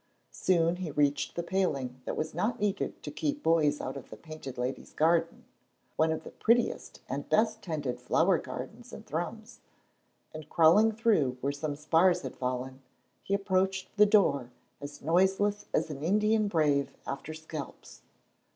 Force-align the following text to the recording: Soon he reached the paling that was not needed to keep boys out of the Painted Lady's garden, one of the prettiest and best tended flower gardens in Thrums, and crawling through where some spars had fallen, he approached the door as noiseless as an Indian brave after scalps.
Soon 0.31 0.77
he 0.77 0.89
reached 0.89 1.35
the 1.35 1.43
paling 1.43 2.01
that 2.05 2.17
was 2.17 2.33
not 2.33 2.59
needed 2.59 3.03
to 3.03 3.11
keep 3.11 3.43
boys 3.43 3.79
out 3.79 3.95
of 3.95 4.09
the 4.09 4.17
Painted 4.17 4.57
Lady's 4.57 4.93
garden, 4.93 5.45
one 5.95 6.11
of 6.11 6.23
the 6.23 6.31
prettiest 6.31 7.01
and 7.07 7.29
best 7.29 7.61
tended 7.61 7.99
flower 7.99 8.39
gardens 8.39 8.91
in 8.93 9.03
Thrums, 9.03 9.59
and 10.33 10.49
crawling 10.49 10.91
through 10.91 11.37
where 11.41 11.53
some 11.53 11.75
spars 11.75 12.23
had 12.23 12.35
fallen, 12.35 12.81
he 13.21 13.35
approached 13.35 13.95
the 13.95 14.07
door 14.07 14.49
as 14.81 15.03
noiseless 15.03 15.67
as 15.71 15.91
an 15.91 16.01
Indian 16.03 16.47
brave 16.47 16.95
after 17.05 17.35
scalps. 17.35 18.01